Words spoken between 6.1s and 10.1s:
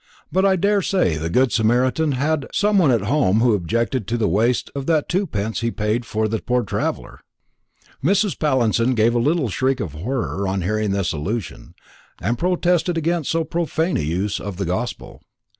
the poor traveller." Mrs. Pallinson gave a little shriek of